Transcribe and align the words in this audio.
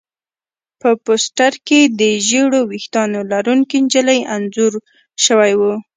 په 0.81 0.89
پوسټر 1.05 1.53
کې 1.67 1.79
د 1.99 2.01
ژېړو 2.27 2.59
ویښتانو 2.71 3.19
لرونکې 3.31 3.77
نجلۍ 3.85 4.19
انځور 4.35 4.73
شوی 5.25 5.53
و 5.59 5.61